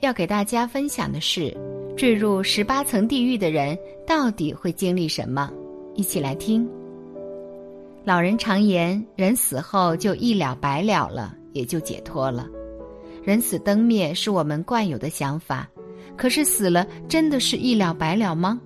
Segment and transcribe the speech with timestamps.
[0.00, 1.56] 要给大家分享的是，
[1.96, 5.50] 坠入十八层地狱的人到底会经历什么？
[5.94, 6.68] 一起来听。
[8.04, 12.46] 老人常言，人死后就一了百了了，也就解脱了。
[13.22, 15.68] 人死灯灭是我们惯有的想法，
[16.16, 18.60] 可是死了真的是一了百了吗？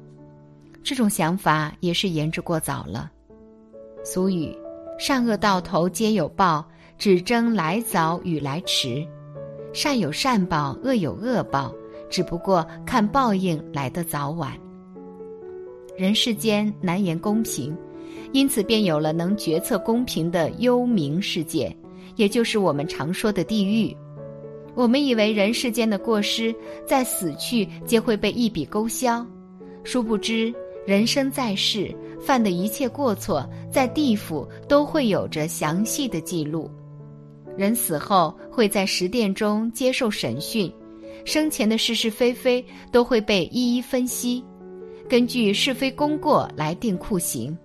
[0.83, 3.11] 这种想法也是言之过早了。
[4.03, 4.57] 俗语：
[4.99, 6.65] 善恶到头皆有报，
[6.97, 9.07] 只争来早与来迟。
[9.73, 11.73] 善有善报，恶有恶报，
[12.09, 14.53] 只不过看报应来得早晚。
[15.97, 17.77] 人世间难言公平，
[18.33, 21.75] 因此便有了能决策公平的幽冥世界，
[22.17, 23.95] 也就是我们常说的地狱。
[24.75, 26.55] 我们以为人世间的过失
[26.87, 29.27] 在死去皆会被一笔勾销，
[29.83, 30.55] 殊不知
[30.87, 36.71] 人生在世犯的一切过错，在地府都会有着详细的记录。
[37.59, 40.73] 人死后会在十殿中接受审讯，
[41.25, 44.45] 生前的是是非非都会被一一分析，
[45.09, 47.59] 根据是非功过来定酷刑，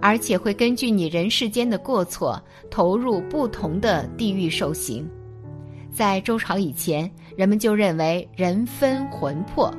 [0.00, 5.08] 而且会根据你人世间的过错投入不同的地狱受刑。
[5.92, 9.72] 在周朝以前，人们就认为人分魂魄，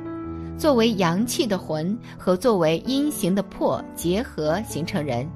[0.56, 5.28] 作为阳气的魂和作为阴形的魄结合形成人，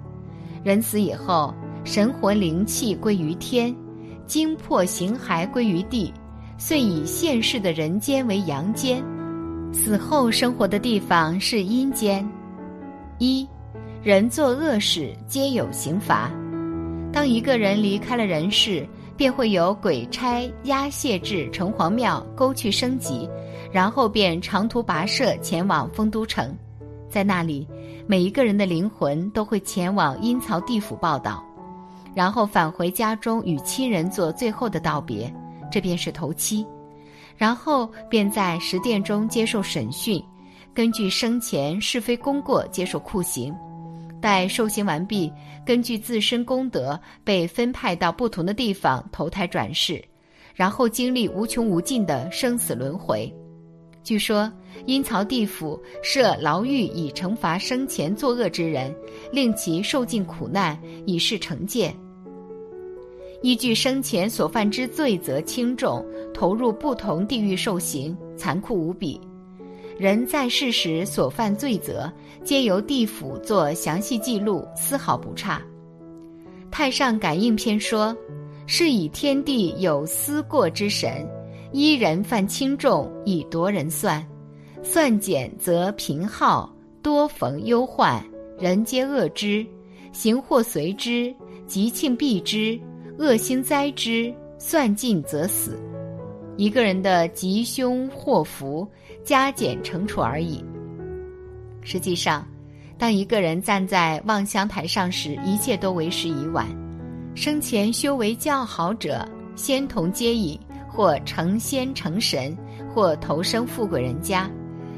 [0.64, 1.54] 人死以后。
[1.88, 3.74] 神魂灵气归于天，
[4.26, 6.12] 精魄形骸归于地，
[6.58, 9.02] 遂以现世的人间为阳间，
[9.72, 12.28] 死后生活的地方是阴间。
[13.16, 13.48] 一，
[14.02, 16.30] 人做恶事皆有刑罚。
[17.10, 23.26] 当一个人离开了人世，便会有鬼差押解至城隍庙勾去升级，
[23.72, 26.54] 然后便长途跋涉前往丰都城，
[27.08, 27.66] 在那里，
[28.06, 31.42] 每一个人的灵魂都会前往阴曹地府报道。
[32.18, 35.32] 然后返回家中与亲人做最后的道别，
[35.70, 36.66] 这便是头七。
[37.36, 40.20] 然后便在十殿中接受审讯，
[40.74, 43.54] 根据生前是非功过接受酷刑。
[44.20, 45.32] 待受刑完毕，
[45.64, 50.04] 根据自身功德被分派到不同的地方投胎转世，
[50.56, 53.32] 然后经历无穷无尽的生死轮回。
[54.02, 54.52] 据说
[54.86, 58.92] 阴曹地府设牢狱以惩罚生前作恶之人，
[59.30, 61.94] 令其受尽苦难，以示惩戒。
[63.40, 66.04] 依据生前所犯之罪责轻重，
[66.34, 69.20] 投入不同地狱受刑，残酷无比。
[69.96, 72.12] 人在世时所犯罪责，
[72.44, 75.62] 皆由地府做详细记录，丝毫不差。
[76.70, 78.16] 太上感应篇说
[78.66, 81.24] ：“是以天地有思过之神，
[81.72, 84.24] 依人犯轻重以夺人算，
[84.82, 86.72] 算减则贫耗，
[87.02, 88.24] 多逢忧患，
[88.58, 89.64] 人皆恶之，
[90.12, 91.32] 行祸随之，
[91.68, 92.78] 吉庆避之。”
[93.18, 95.76] 恶心灾之，算尽则死。
[96.56, 98.86] 一个人的吉凶祸福，
[99.24, 100.64] 加减乘除而已。
[101.82, 102.46] 实际上，
[102.96, 106.64] 当一个人站在望乡台上时，一切都为时已晚。
[107.34, 110.56] 生前修为较好者，仙童接引，
[110.88, 112.56] 或成仙成神，
[112.94, 114.48] 或投生富贵人家；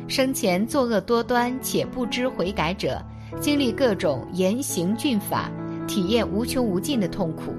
[0.09, 3.03] 生前作恶多端且不知悔改者，
[3.41, 5.51] 经历各种严刑峻法，
[5.89, 7.55] 体验无穷无尽的痛苦。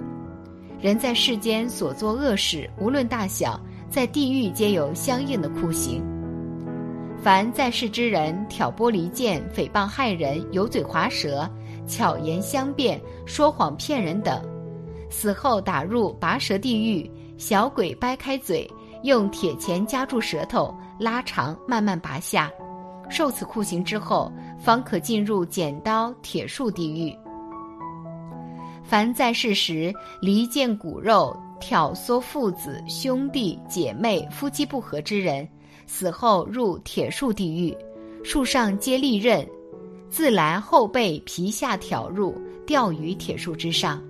[0.81, 6.03] 人在世间所做恶事，无论大小，在地狱皆有相应的酷刑。
[7.22, 11.47] 凡在世之人挑拨离间、诽谤害人、油嘴滑舌、
[11.86, 14.42] 巧言相辩、说谎骗人等，
[15.07, 17.07] 死后打入拔舌地狱，
[17.38, 18.68] 小鬼掰开嘴，
[19.04, 22.51] 用铁钳夹住舌头，拉长慢慢拔下，
[23.07, 27.16] 受此酷刑之后，方可进入剪刀铁树地狱。
[28.83, 35.48] 凡在世时离间骨肉、挑唆父子、兄弟姐妹、夫妻不和之人，
[35.86, 37.75] 死后入铁树地狱，
[38.24, 39.48] 树上皆利刃，
[40.10, 42.36] 自来后背皮下挑入，
[42.66, 44.01] 吊于铁树之上。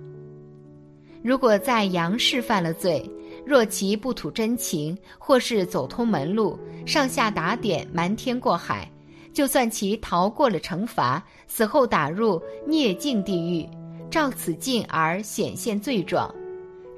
[1.22, 3.08] 如果在阳世犯了罪，
[3.46, 8.90] 若其不吐真情，或是走通门路，上下打点，瞒天过海，
[9.32, 13.64] 就算其逃过了惩罚，死后打入孽境地狱。
[14.12, 16.32] 照此镜而显现罪状，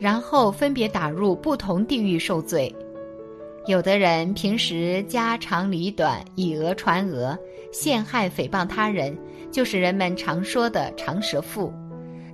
[0.01, 2.75] 然后分别打入不同地狱受罪。
[3.69, 7.39] 有的人平时家长里短，以讹传讹，
[7.71, 9.17] 陷害诽谤他人，
[9.53, 11.73] 就是人们常说的长舌妇。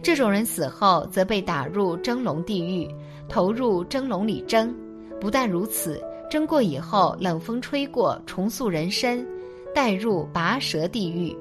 [0.02, 2.88] 这种人死后则被打入蒸笼地狱，
[3.28, 4.74] 投入蒸笼里蒸。
[5.20, 9.26] 不但如此，蒸过以后，冷风吹过，重塑人身，
[9.74, 11.36] 带入拔舌地狱。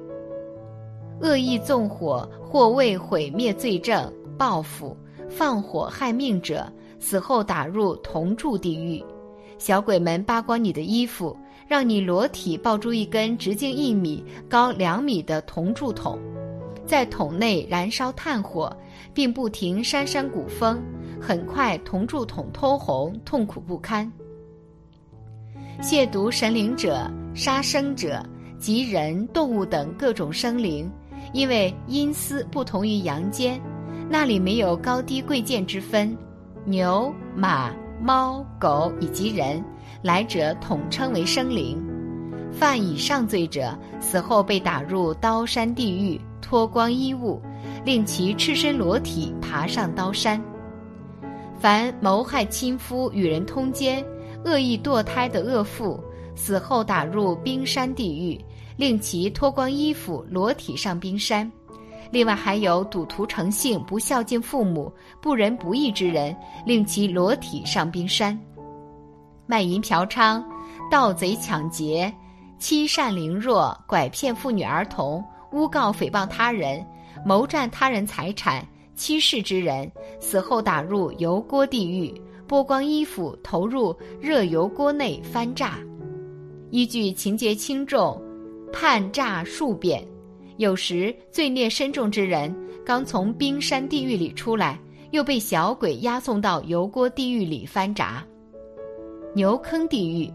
[1.22, 4.96] 恶意纵火或为毁灭罪证、报复、
[5.28, 6.66] 放火害命者，
[6.98, 9.04] 死后打入铜柱地狱。
[9.58, 11.36] 小鬼们扒光你的衣服，
[11.68, 16.18] 让你裸体抱住一根直径一米、高两米的铜柱桶，
[16.86, 18.74] 在桶内燃烧炭火，
[19.12, 20.82] 并不停扇扇鼓风。
[21.20, 24.10] 很快，铜柱桶通红，痛苦不堪。
[25.82, 28.24] 亵渎神灵者、杀生者
[28.58, 30.90] 及人、动物等各种生灵，
[31.32, 33.60] 因为阴司不同于阳间，
[34.08, 36.16] 那里没有高低贵贱之分，
[36.64, 37.70] 牛马。
[38.02, 39.62] 猫、狗以及人，
[40.00, 41.78] 来者统称为生灵。
[42.50, 47.38] 犯以上罪者，死后被打入刀山地狱，脱光衣物，
[47.84, 50.42] 令其赤身裸体爬上刀山。
[51.58, 54.02] 凡谋害亲夫、与人通奸、
[54.46, 56.02] 恶意堕胎的恶妇，
[56.34, 58.42] 死后打入冰山地狱，
[58.76, 61.50] 令其脱光衣服，裸体上冰山。
[62.10, 66.34] 另外还有赌徒成性、不孝敬父母、不仁不义之人，
[66.66, 68.36] 令其裸体上冰山；
[69.46, 70.42] 卖淫嫖娼、
[70.90, 72.12] 盗贼抢劫、
[72.58, 76.84] 欺善凌弱、拐骗妇女儿童、诬告诽谤他人、
[77.24, 78.66] 谋占他人财产、
[78.96, 82.12] 欺世之人，死后打入油锅地狱，
[82.48, 85.78] 剥光衣服投入热油锅内翻炸。
[86.70, 88.20] 依据情节轻重，
[88.72, 90.06] 判炸数遍。
[90.56, 94.78] 有时罪孽深重之人，刚从冰山地狱里出来，
[95.10, 98.24] 又被小鬼押送到油锅地狱里翻炸。
[99.34, 100.30] 牛坑地狱，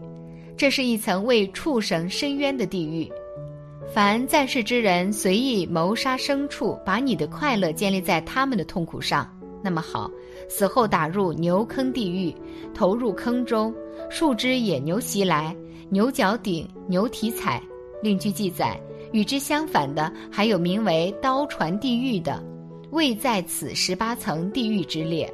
[0.56, 3.08] 这是一层为畜生伸冤的地狱。
[3.94, 9.30] 凡在世之人随意谋杀牲畜，把你的快乐建立在他们的痛苦上，
[9.62, 10.10] 那么好，
[10.48, 12.34] 死后打入牛坑地狱，
[12.74, 13.72] 投入坑中，
[14.10, 15.54] 数只野牛袭来，
[15.88, 17.62] 牛角顶，牛蹄踩。
[18.02, 18.80] 另据记载。
[19.12, 22.42] 与之相反的，还有名为刀船地狱的，
[22.90, 25.32] 未在此十八层地狱之列。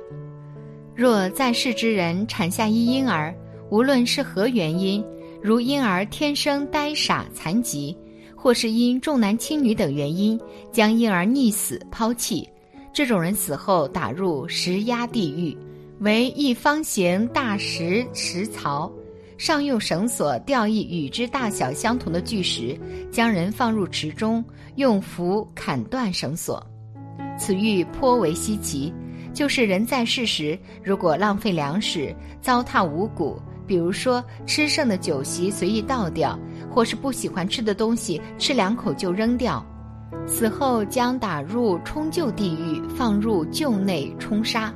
[0.95, 3.35] 若在世之人产下一婴儿，
[3.71, 5.03] 无论是何原因，
[5.43, 7.97] 如婴儿天生呆傻残疾，
[8.37, 10.39] 或是因重男轻女等原因
[10.71, 12.47] 将婴儿溺死抛弃，
[12.93, 15.57] 这种人死后打入石压地狱，
[16.01, 18.93] 为一方形大石石槽。
[19.43, 22.79] 上用绳索吊一与之大小相同的巨石，
[23.11, 24.45] 将人放入池中，
[24.77, 26.65] 用斧砍断绳索。
[27.37, 28.95] 此狱颇为稀奇，
[29.35, 33.37] 就是人在世时，如果浪费粮食、糟蹋五谷，
[33.67, 36.39] 比如说吃剩的酒席随意倒掉，
[36.71, 39.67] 或是不喜欢吃的东西吃两口就扔掉，
[40.25, 44.73] 死后将打入冲臼地狱，放入臼内冲杀。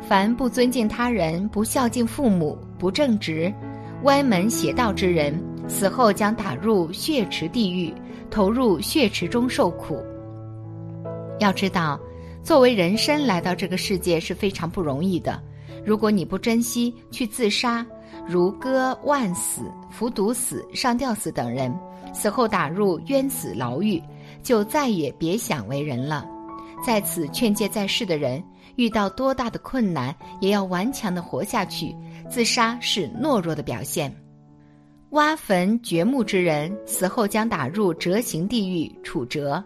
[0.00, 3.52] 凡不尊敬他人、不孝敬父母、不正直。
[4.04, 5.38] 歪门邪道之人
[5.68, 7.92] 死后将打入血池地狱，
[8.30, 10.02] 投入血池中受苦。
[11.38, 12.00] 要知道，
[12.42, 15.40] 作为人身来到这个世界是非常不容易的。
[15.84, 17.86] 如果你不珍惜，去自杀，
[18.26, 21.74] 如割腕死、服毒死、上吊死等人，
[22.14, 24.02] 死后打入冤死牢狱，
[24.42, 26.26] 就再也别想为人了。
[26.84, 28.42] 在此劝诫在世的人，
[28.76, 31.94] 遇到多大的困难，也要顽强的活下去。
[32.30, 34.14] 自杀是懦弱的表现。
[35.10, 39.62] 挖坟掘墓之人死后将打入折刑地狱处折。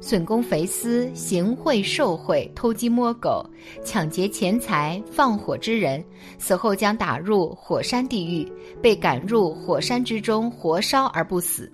[0.00, 3.44] 损公肥私、行贿受贿、偷鸡摸狗、
[3.82, 6.02] 抢劫钱财、放火之人
[6.38, 8.50] 死后将打入火山地狱，
[8.82, 11.70] 被赶入火山之中活烧而不死。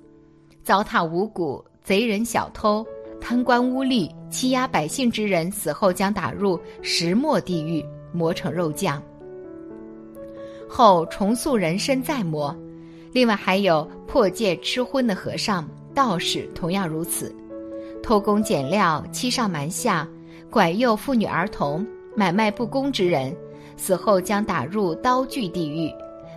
[0.62, 2.84] 糟蹋五谷、贼人小偷、
[3.20, 9.02] 贪官污吏、欺压百姓之人死后将打入石磨地狱，磨成肉酱。
[10.70, 12.56] 后重塑人身再磨，
[13.12, 17.34] 另外还有破戒吃荤的和尚、道士，同样如此。
[18.00, 20.08] 偷工减料、欺上瞒下、
[20.48, 21.84] 拐诱妇女儿童、
[22.14, 23.36] 买卖不公之人，
[23.76, 25.92] 死后将打入刀具地狱，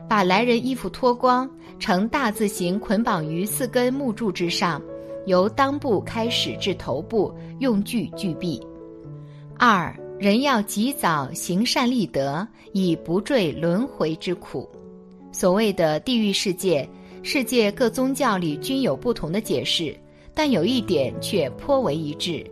[0.10, 1.48] 把来人衣服脱光，
[1.78, 4.82] 呈大字形捆绑于四根木柱之上，
[5.28, 8.60] 由裆部开始至头部，用具具毙。
[9.60, 9.96] 二。
[10.20, 14.70] 人要及早行善立德，以不坠轮回之苦。
[15.32, 16.88] 所谓的地狱世界，
[17.24, 19.96] 世界各宗教里均有不同的解释，
[20.34, 22.46] 但有一点却颇为一致：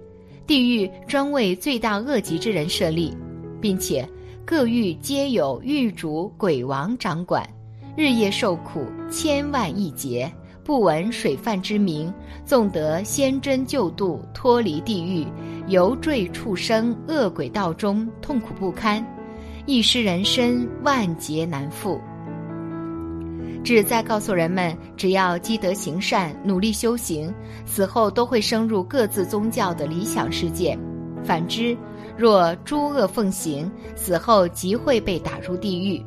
[0.48, 3.16] 地狱专为罪大恶极之人设立，
[3.62, 4.08] 并且
[4.44, 7.48] 各狱皆有狱主、鬼王掌管，
[7.96, 10.30] 日夜受苦，千万亿劫，
[10.64, 12.12] 不闻水犯之名，
[12.44, 15.26] 纵得仙真救度，脱离地狱，
[15.68, 19.06] 犹坠畜生恶鬼道中，痛苦不堪，
[19.66, 22.00] 一失人身，万劫难复。
[23.64, 27.32] 旨在告诉人们，只要积德行善、努力修行，
[27.64, 30.76] 死后都会升入各自宗教的理想世界；
[31.24, 31.78] 反之，
[32.18, 36.04] 若诸恶奉行，死后即会被打入地狱。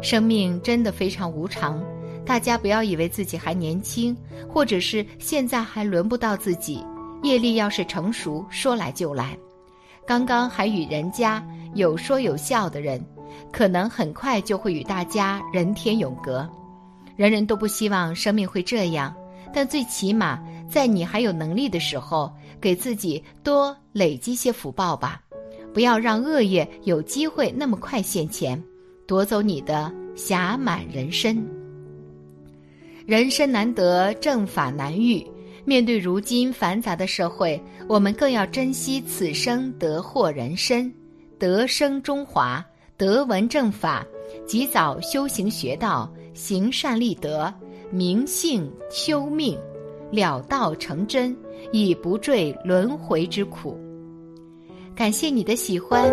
[0.00, 1.82] 生命真的非常无常，
[2.24, 4.16] 大家不要以为自己还年轻，
[4.48, 6.82] 或者是现在还轮不到自己。
[7.22, 9.36] 业力要是成熟，说来就来。
[10.06, 13.04] 刚刚还与人家有说有笑的人，
[13.52, 16.48] 可能很快就会与大家人天永隔。
[17.16, 19.14] 人人都不希望生命会这样，
[19.52, 25.20] 但最起码在你还有能力的时候，给自己多累积些福报吧，
[25.74, 28.60] 不要让恶业有机会那么快现前，
[29.06, 31.46] 夺走你的暇满人生。
[33.06, 35.24] 人生难得，正法难遇。
[35.64, 40.92] 面对如今繁杂的社会，我们更要珍惜此生得获人身，
[41.38, 42.64] 得生中华，
[42.96, 44.06] 得闻正法，
[44.46, 46.10] 及早修行学道。
[46.32, 47.52] 行善立德，
[47.90, 49.58] 明性修命，
[50.12, 51.36] 了道成真，
[51.72, 53.76] 以不坠轮回之苦。
[54.94, 56.08] 感谢你的喜欢。